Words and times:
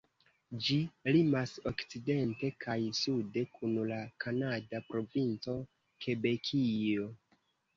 Ĝi 0.67 0.77
limas 1.15 1.51
okcidente 1.71 2.49
kaj 2.65 2.77
sude 3.01 3.43
kun 3.59 3.75
la 3.93 4.01
kanada 4.25 4.83
provinco 4.89 5.59
Kebekio. 6.07 7.07